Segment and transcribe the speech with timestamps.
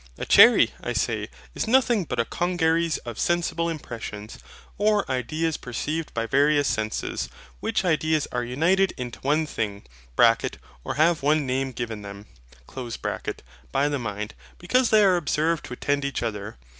[0.17, 4.39] A cherry, I say, is nothing but a congeries of sensible impressions,
[4.79, 9.83] or ideas perceived by various senses: which ideas are united into one thing
[10.83, 12.25] (or have one name given them)
[13.71, 16.57] by the mind, because they are observed to attend each other.